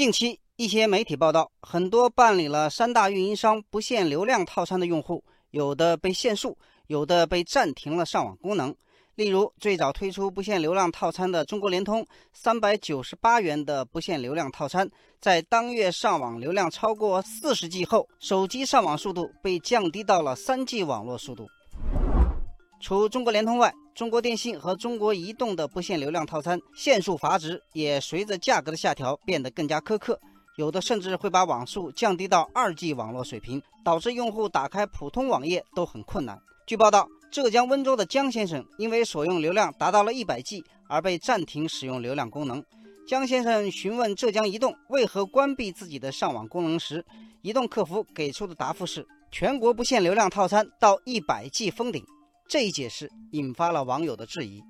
[0.00, 8.74] 近期一些媒体报道，很多办理了三大运营商不限流量套餐的用户，有的被限速，有的被暂停了上网功能。
[9.14, 12.02] 例如，最早推出不限流量套餐的中国联通，
[12.32, 14.90] 三百九十八元的不限流量套餐，
[15.20, 21.46] 在当月上网流量超过四十 G 后，手机上网速度被降低到了三 G 网络速度。
[22.80, 30.18] 除中国联通外，中国电信和中国移动的不限流量套餐限速阀值也随着价格的下调变得更加苛刻，
[30.56, 36.40] 有的甚至会把网速降低到二 G 网络水平，导致用户打开普通网页都很困难。
[36.66, 42.64] 据报道，浙江温州的江先生因为所用流量达到了一百 G 而被暂停使用流量功能。
[43.06, 47.04] 江先生询问浙江移动为何关闭自己的上网功能时，
[47.42, 52.02] 移动客服给出的答复是：全国不限流量套餐到一百 G 封顶。
[52.50, 54.60] 这一解释引发了网友的质疑。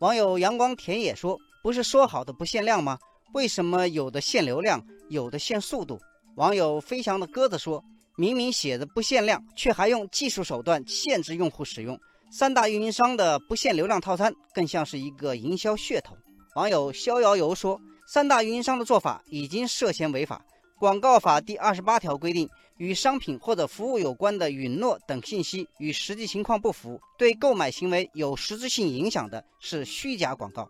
[0.00, 2.98] 网友阳光田野说：“不是说好的不限量吗？
[3.32, 5.98] 为什么有的限流量，有的限速度？”
[6.36, 7.82] 网友飞翔的鸽子说
[8.18, 11.98] ：“明明写着不限量，却还用技术手段限制用户使用。
[12.30, 16.14] 三大运营商的不限流量套餐更像是一个营销噱头。”
[16.54, 20.44] 网友逍遥游说：“三大运营商的做法已经涉嫌违法。”
[20.78, 30.68] 广告法第二十八条规定，与商品或者服务有关的允诺等信息与实际情况不符，对购买行为有实质性影响的，是虚假广告。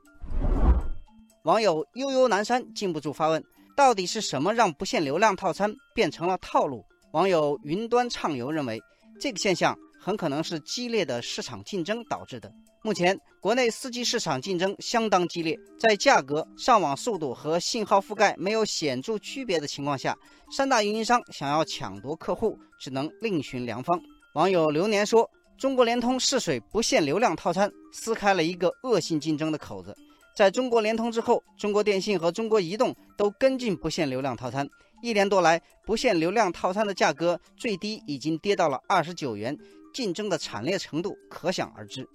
[1.45, 3.45] 网友悠悠南山禁不住发问：
[3.77, 6.83] 到底是什么让不限流量套餐变成了套路？
[7.13, 8.81] 网友云端畅游认为，
[9.21, 12.53] 这个现象很可能是激烈的市场竞争导致的。
[12.83, 20.17] 目前，国内 4G 市场竞争相当激烈，在价格、上网速度和信号覆盖没有显著区别的情况下，
[20.51, 24.01] 三大运营商想要抢夺客户，只能另寻良方。
[24.35, 29.95] 网友流年说：“中国联通试水不限流量套餐，撕开了一个恶性竞争的口子。
[30.39, 34.65] 在中国联通之后，中国电信和中国移动都跟进不限流量套餐。
[35.03, 39.59] 一年多来，不限流量套餐的价格最低已经跌到了二十九元，
[39.93, 42.09] 竞争的惨烈程度可想而知。”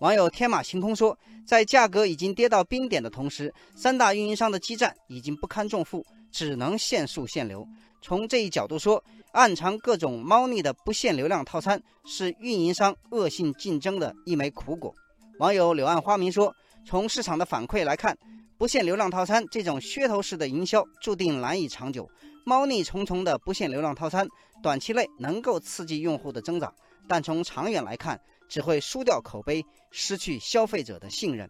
[0.00, 1.16] 网友天马行空说，
[1.46, 7.64] 在价格已经跌到冰点的同时，三大运营商的基站已经不堪重负，只能限速限流。
[8.02, 14.92] 从这一角度说，暗藏各种猫腻的不限流量套餐是运营商恶性竞争的一枚苦果。
[15.38, 16.52] 网友柳暗花明说，
[16.84, 18.16] 从市场的反馈来看，
[18.56, 22.10] 不限流量套餐这种噱头式的营销注定难以长久。
[22.46, 24.26] 猫腻重重的不限流量套餐，
[24.62, 26.72] 短期内能够刺激用户的增长，
[27.06, 28.18] 但从长远来看，
[28.48, 31.46] 只会输掉口碑，失去消费者的信任。